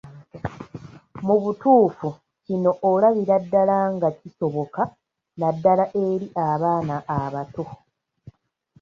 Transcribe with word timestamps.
Mu 1.25 1.35
butuufu 1.43 2.07
kino 2.45 2.71
olabira 2.91 3.35
ddala 3.43 3.77
nga 3.95 4.09
kisoboka 4.19 4.81
naddala 5.39 5.85
eri 6.05 6.27
abaana 6.51 6.95
abato. 7.19 7.63